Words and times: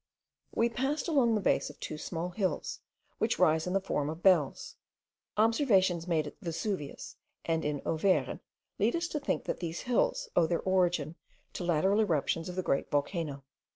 We 0.55 0.67
passed 0.67 1.07
along 1.07 1.35
the 1.35 1.41
base 1.41 1.69
of 1.69 1.79
two 1.79 1.99
small 1.99 2.29
hills, 2.31 2.79
which 3.19 3.37
rise 3.37 3.67
in 3.67 3.73
the 3.73 3.79
form 3.79 4.09
of 4.09 4.23
bells. 4.23 4.75
Observations 5.37 6.07
made 6.07 6.25
at 6.25 6.39
Vesuvius 6.41 7.17
and 7.45 7.63
in 7.63 7.81
Auvergne 7.85 8.39
lead 8.79 8.95
us 8.95 9.07
to 9.09 9.19
think 9.19 9.43
that 9.43 9.59
these 9.59 9.81
hills 9.81 10.27
owe 10.35 10.47
their 10.47 10.61
origin 10.63 11.17
to 11.53 11.63
lateral 11.63 11.99
eruptions 12.01 12.49
of 12.49 12.55
the 12.55 12.63
great 12.63 12.89
volcano. 12.89 13.43